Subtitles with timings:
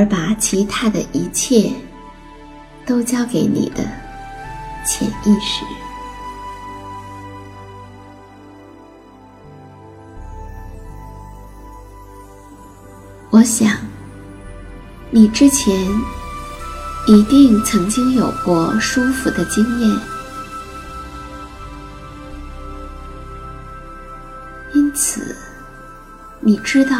[0.00, 1.70] 而把其他的一切
[2.86, 3.84] 都交给你的
[4.86, 5.62] 潜意识。
[13.28, 13.76] 我想，
[15.10, 15.86] 你之前
[17.06, 19.98] 一定曾经有过舒服的经验，
[24.72, 25.36] 因此
[26.40, 26.96] 你知道。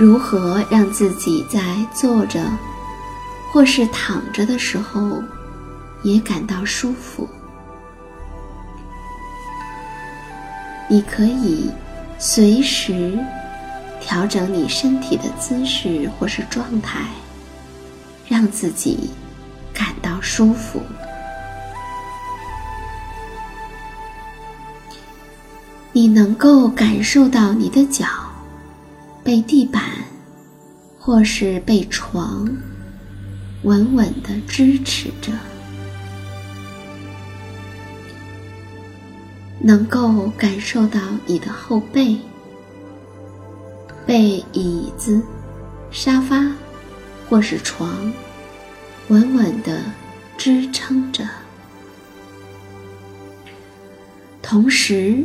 [0.00, 1.60] 如何让自己在
[1.92, 2.42] 坐着
[3.52, 5.22] 或是躺着的时候
[6.02, 7.28] 也感到舒服？
[10.88, 11.70] 你可以
[12.18, 13.18] 随时
[14.00, 17.00] 调整你身体的姿势或是状态，
[18.26, 19.10] 让自己
[19.74, 20.80] 感到舒服。
[25.92, 28.06] 你能够感受到你的脚。
[29.22, 29.82] 被地板，
[30.98, 32.48] 或是被床
[33.62, 35.32] 稳稳的支持着，
[39.60, 42.16] 能够感受到你的后背
[44.06, 45.22] 被椅子、
[45.90, 46.50] 沙发
[47.28, 48.12] 或是床
[49.08, 49.82] 稳稳的
[50.38, 51.24] 支撑着，
[54.40, 55.24] 同时。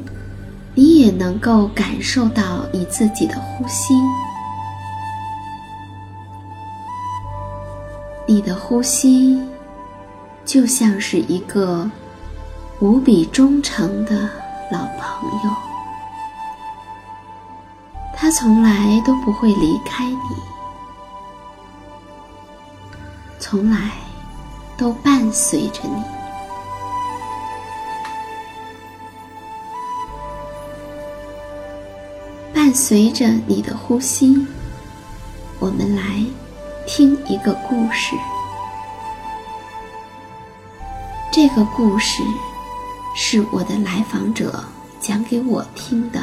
[0.78, 3.94] 你也能够感受到你自己的呼吸，
[8.28, 9.42] 你的呼吸
[10.44, 11.90] 就像是一个
[12.82, 14.30] 无比忠诚的
[14.70, 15.50] 老朋友，
[18.14, 20.18] 他从来都不会离开你，
[23.40, 23.92] 从来
[24.76, 26.15] 都伴随着你。
[32.76, 34.46] 随着你的呼吸，
[35.60, 36.22] 我们来
[36.86, 38.14] 听一个故事。
[41.32, 42.22] 这个故事
[43.16, 44.62] 是我的来访者
[45.00, 46.22] 讲给我听的。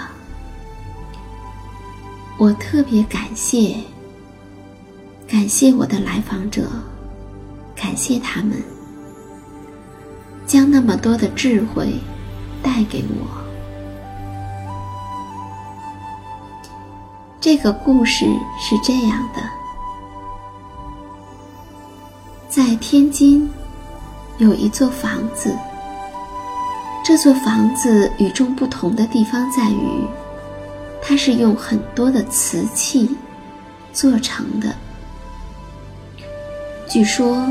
[2.37, 3.77] 我特别感谢，
[5.27, 6.69] 感谢我的来访者，
[7.75, 8.63] 感谢他们
[10.47, 11.95] 将那么多的智慧
[12.63, 13.42] 带给我。
[17.43, 18.25] 这个故事
[18.56, 19.43] 是这样的：
[22.49, 23.50] 在天津
[24.39, 25.53] 有一座房子，
[27.05, 30.06] 这座房子与众不同的地方在于，
[31.03, 33.11] 它是用很多的瓷器
[33.93, 34.73] 做成的。
[36.89, 37.44] 据说，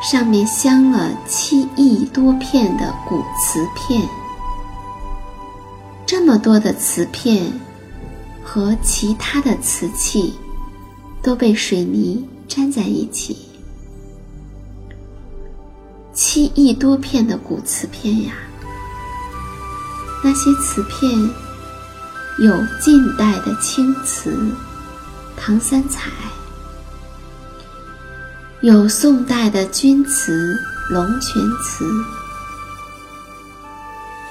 [0.00, 4.00] 上面镶了七亿多片的古瓷片。
[6.06, 7.52] 这么多的瓷片
[8.50, 10.32] 和其他的瓷器
[11.22, 13.36] 都被水泥粘在一起。
[16.14, 18.32] 七亿多片的古瓷片呀！
[20.24, 21.12] 那些瓷片
[22.38, 24.34] 有近代的青瓷、
[25.36, 26.10] 唐三彩，
[28.62, 30.58] 有宋代的钧瓷、
[30.88, 31.86] 龙泉瓷，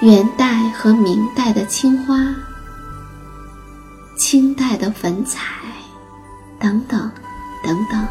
[0.01, 2.35] 元代和明代的青花，
[4.17, 5.41] 清代的粉彩，
[6.59, 7.09] 等等，
[7.63, 8.07] 等等，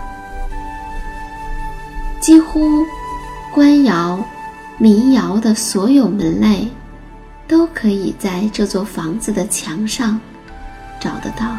[2.21, 2.85] 几乎
[3.53, 4.25] 官窑、
[4.79, 6.69] 民窑的所有门类。
[7.49, 10.21] 都可以在这座房子的墙上
[10.99, 11.57] 找得到。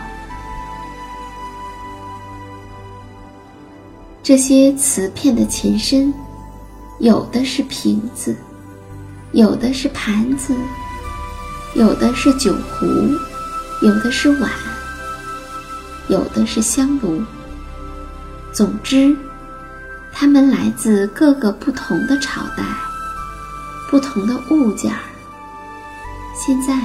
[4.22, 6.14] 这些瓷片的前身，
[7.00, 8.36] 有的是瓶子，
[9.32, 10.54] 有的是盘子，
[11.74, 12.86] 有的是酒壶，
[13.82, 14.52] 有的是碗，
[16.08, 17.22] 有的是香炉。
[18.52, 19.16] 总之，
[20.12, 22.64] 它们来自各个不同的朝代，
[23.90, 25.00] 不同的物件儿。
[26.34, 26.80] 现在，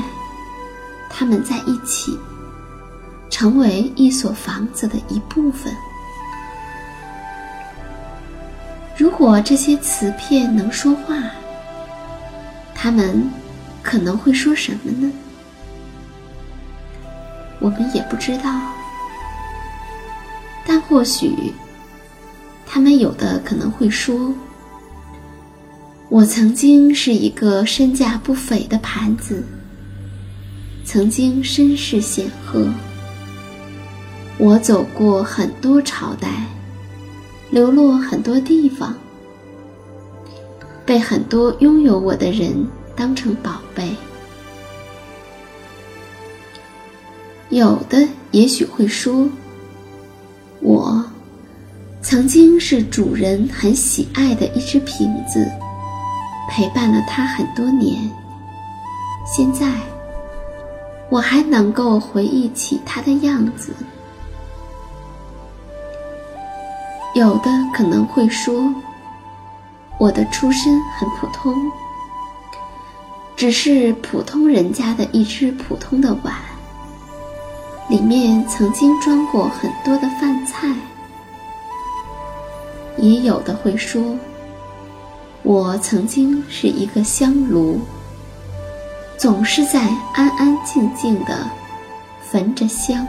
[1.09, 2.19] 它们在一起，
[3.31, 5.75] 成为一所房子的一部分。
[8.99, 11.17] 如果这些瓷片能说话，
[12.75, 13.31] 它们
[13.83, 15.11] 可能会说什么呢？
[17.62, 18.61] 我们也不知道。
[20.67, 21.53] 但或许，
[22.67, 24.35] 他们有的可能会说。
[26.09, 29.43] 我曾经是一个身价不菲的盘子，
[30.85, 32.69] 曾经身世显赫。
[34.37, 36.29] 我走过很多朝代，
[37.50, 38.94] 流落很多地方，
[40.85, 42.53] 被很多拥有我的人
[42.94, 43.97] 当成宝贝。
[47.52, 49.28] 有的也许会说，
[50.60, 51.04] 我
[52.00, 55.46] 曾经是主人很喜爱的一只瓶子。
[56.49, 58.10] 陪伴了他很多年，
[59.26, 59.70] 现在
[61.10, 63.75] 我还能够回忆起他的样子。
[67.14, 68.75] 有的可能会说，
[69.98, 71.55] 我的出身很普通，
[73.37, 76.34] 只是普通人家的一只普通的碗，
[77.93, 80.75] 里面曾经装过很多的饭菜。
[82.97, 84.03] 也有的会说。
[85.43, 87.79] 我曾经是一个香炉，
[89.19, 91.47] 总是在安安静静的
[92.23, 93.06] 焚着香。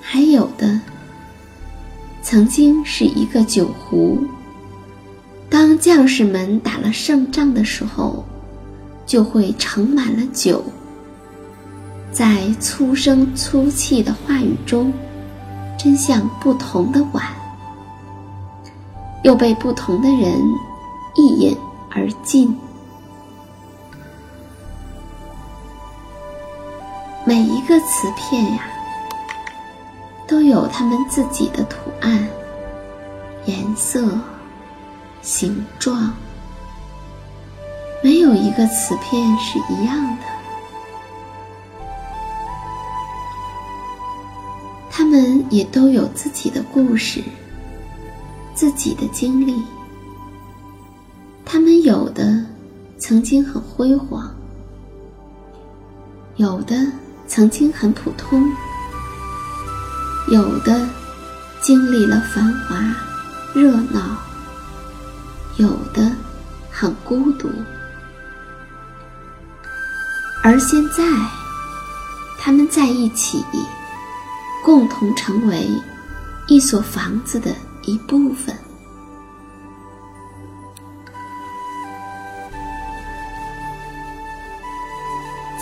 [0.00, 0.80] 还有的，
[2.22, 4.24] 曾经是一个酒壶，
[5.50, 8.24] 当将士们打了胜仗的时候，
[9.04, 10.64] 就会盛满了酒，
[12.14, 14.92] 在粗声粗气的话语中，
[15.76, 17.24] 真像不同的碗。
[19.24, 20.38] 又被不同的人
[21.16, 21.56] 一饮
[21.90, 22.56] 而尽。
[27.24, 28.60] 每一个瓷片呀，
[30.28, 32.28] 都有它们自己的图案、
[33.46, 34.06] 颜色、
[35.20, 36.12] 形状，
[38.04, 40.22] 没有一个瓷片是一样的。
[45.14, 47.22] 们也都有自己的故事。
[48.52, 49.62] 自己的经历，
[51.44, 52.44] 他们有的
[52.98, 54.32] 曾经很辉煌，
[56.36, 56.76] 有的
[57.28, 58.48] 曾经很普通，
[60.28, 60.84] 有的
[61.60, 62.76] 经历了繁华
[63.54, 64.16] 热闹，
[65.56, 66.10] 有的
[66.70, 67.48] 很孤独，
[70.42, 71.04] 而现在，
[72.38, 73.44] 他们在一起，
[74.64, 75.68] 共同成为
[76.48, 77.54] 一所房子的。
[77.86, 78.56] 一部分，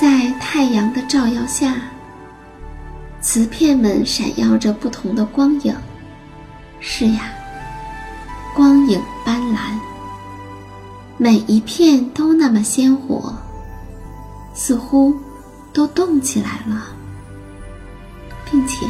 [0.00, 1.74] 在太阳的照耀下，
[3.20, 5.74] 瓷片们闪耀着不同的光影。
[6.78, 7.32] 是呀，
[8.54, 9.56] 光影斑斓，
[11.16, 13.34] 每一片都那么鲜活，
[14.54, 15.12] 似乎
[15.72, 16.86] 都动起来了，
[18.52, 18.86] 并且。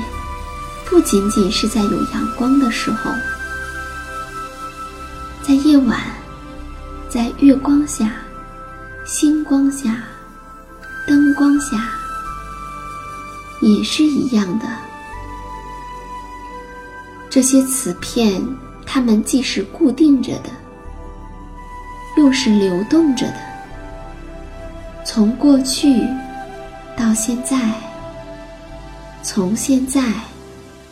[0.90, 3.10] 不仅仅是在有阳光的时候，
[5.42, 5.98] 在夜晚，
[7.08, 8.12] 在月光下、
[9.06, 10.04] 星光下、
[11.06, 11.88] 灯光下，
[13.62, 14.66] 也是一样的。
[17.30, 18.46] 这些瓷片，
[18.84, 20.50] 它们既是固定着的，
[22.18, 23.40] 又是流动着的，
[25.06, 26.06] 从过去
[26.94, 27.56] 到现在，
[29.22, 30.12] 从现在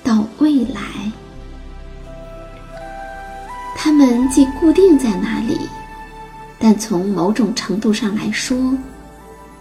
[0.04, 0.80] 到未来，
[3.76, 5.58] 它们既固定在那里，
[6.58, 8.56] 但从某种程度上来说，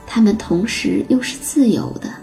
[0.05, 2.13] 它们同时又是自由的。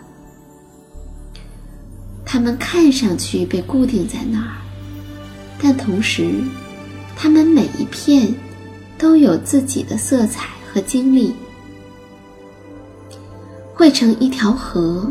[2.24, 4.56] 它们看上去被固定在那儿，
[5.60, 6.30] 但同时，
[7.16, 8.32] 它们每一片
[8.96, 11.34] 都有自己的色彩和经历，
[13.74, 15.10] 汇成一条河，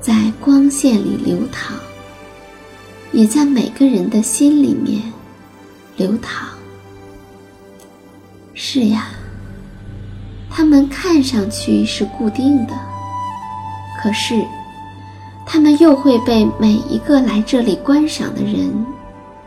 [0.00, 1.76] 在光线里流淌，
[3.12, 5.02] 也在每个人的心里面
[5.96, 6.48] 流淌。
[8.54, 9.08] 是呀，
[10.50, 12.72] 它们看上去是固定的，
[14.02, 14.44] 可是。
[15.50, 18.70] 他们又会被每一个来这里观赏的人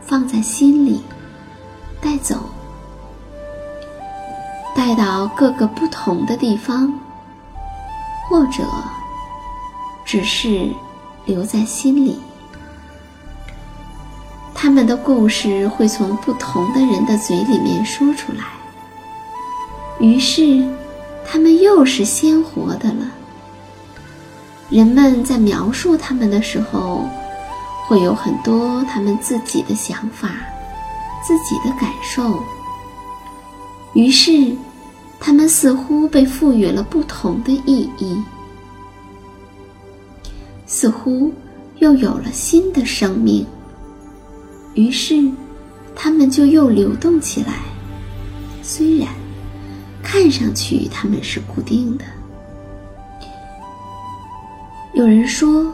[0.00, 1.00] 放在心里，
[2.00, 2.34] 带走，
[4.74, 6.92] 带到各个不同的地方，
[8.28, 8.64] 或者
[10.12, 10.68] 只是
[11.24, 12.18] 留在心里。
[14.52, 18.44] 他们的故事会从不同的人的嘴里面说出来，
[20.00, 20.68] 于是
[21.24, 23.10] 他们又是鲜活的了。
[24.68, 27.08] 人们在描述他们的时候，
[27.86, 30.28] 会有很多他们自己的想法、
[31.26, 32.38] 自己的感受。
[33.94, 34.54] 于是，
[35.18, 38.22] 他们似乎被赋予了不同的意义，
[40.72, 41.30] 似乎
[41.80, 43.46] 又有了新的生命。
[44.72, 45.30] 于是，
[45.94, 47.56] 他们就又流动起来。
[48.62, 49.06] 虽然
[50.02, 52.04] 看上去他们是固定的。
[54.94, 55.70] 有人说，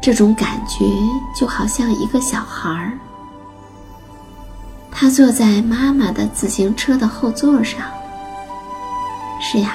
[0.00, 0.84] 这种感觉
[1.36, 2.96] 就好像一个小孩儿，
[4.92, 7.80] 他坐在妈妈的自行车的后座上。
[9.40, 9.74] 是呀，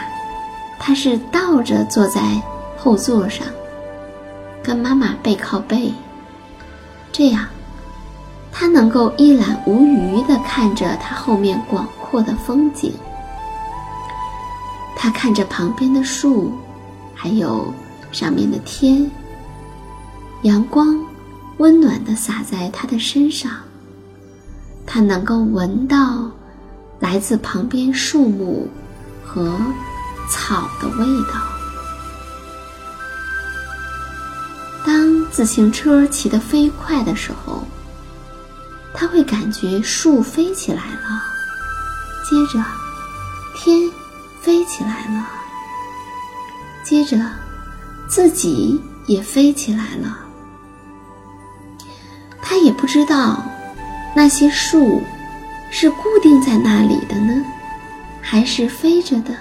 [0.79, 2.22] 他是倒着坐在
[2.77, 3.46] 后座上，
[4.63, 5.93] 跟妈妈背靠背。
[7.11, 7.47] 这样，
[8.51, 12.93] 他能够一览无余地看着他后面广阔的风景。
[14.95, 16.51] 他看着旁边的树，
[17.13, 17.73] 还有。
[18.11, 19.07] 上面的天，
[20.41, 20.99] 阳光
[21.59, 23.51] 温暖的洒在他的身上，
[24.83, 26.27] 他能够闻到
[26.99, 28.67] 来自旁边树木
[29.23, 29.55] 和
[30.27, 31.39] 草的味道。
[35.31, 37.63] 自行车骑得飞快的时候，
[38.93, 41.24] 他会感觉树飞起来了，
[42.29, 42.63] 接着
[43.55, 43.89] 天
[44.41, 45.27] 飞起来了，
[46.83, 47.19] 接着。
[48.09, 50.17] 自己也飞起来了，
[52.41, 53.43] 他也不知道
[54.15, 55.03] 那些树
[55.69, 57.45] 是固定在那里的呢，
[58.19, 59.36] 还是飞着的。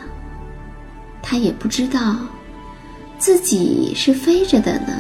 [1.23, 2.16] 他也不知道
[3.18, 4.92] 自己是飞着的呢，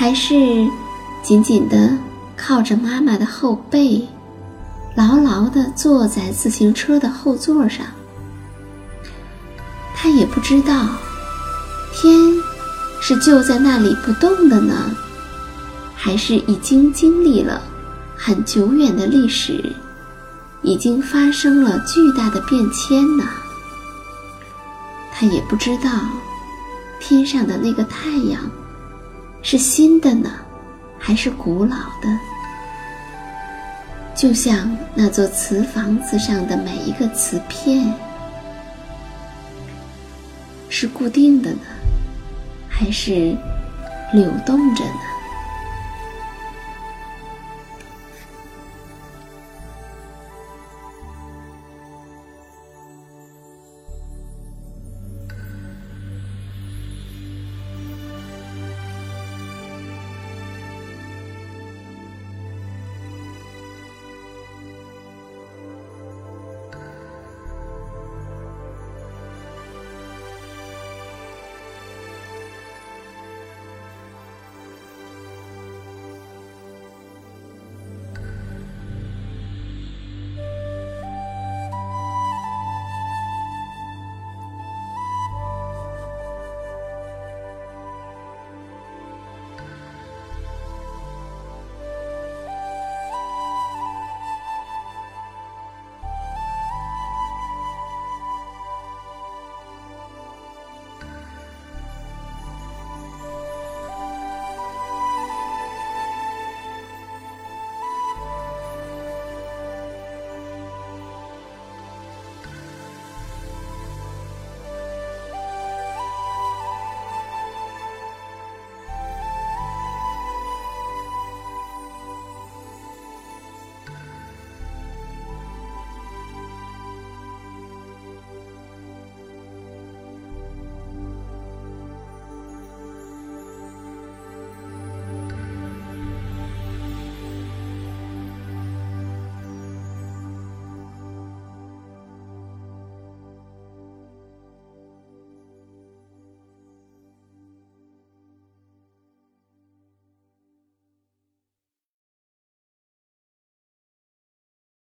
[0.00, 0.66] 还是
[1.22, 1.94] 紧紧的
[2.34, 4.08] 靠着妈妈的后背，
[4.94, 7.84] 牢牢的坐在自行车的后座上。
[9.94, 10.86] 他也不知道。
[11.92, 12.18] 天
[13.02, 14.74] 是就在那里不动的呢，
[15.94, 17.60] 还是已经经历了
[18.16, 19.62] 很久远的历史，
[20.62, 23.24] 已经发生了巨大的变迁呢？
[25.12, 25.90] 他也不知道
[26.98, 28.40] 天上的那个太阳
[29.42, 30.30] 是新的呢，
[30.98, 32.08] 还是古老的？
[34.14, 37.92] 就像那座瓷房子上的每一个瓷片，
[40.68, 41.60] 是固定的呢？
[42.68, 43.34] 还是
[44.12, 45.09] 流动着呢。